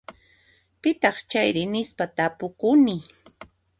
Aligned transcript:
Pitaq 0.81 1.17
chayri? 1.31 1.63
Nispa 1.73 2.05
tapukuni. 2.15 2.95